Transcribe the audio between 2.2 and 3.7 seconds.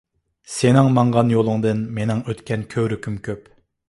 ئۆتكەن كۆۋرۈكۈم كۆپ.